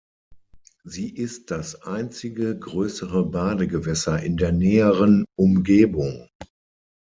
Sie 0.83 1.13
ist 1.15 1.51
das 1.51 1.83
einzige 1.83 2.57
größere 2.57 3.23
Badegewässer 3.23 4.19
in 4.23 4.35
der 4.35 4.51
näheren 4.51 5.25
Umgebung. 5.35 6.27